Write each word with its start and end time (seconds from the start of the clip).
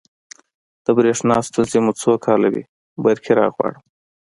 د 0.85 0.87
بریښنا 0.97 1.35
ستونزې 1.47 1.79
مو 1.83 1.91
څوک 2.01 2.21
حلوی؟ 2.29 2.63
برقي 3.03 3.31
راغواړم 3.39 3.83